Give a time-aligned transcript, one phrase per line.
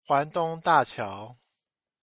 [0.07, 1.35] 環東大橋